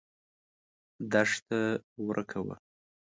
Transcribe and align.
دښته 1.11 1.61
ورکه 2.05 2.39
وه. 2.45 2.55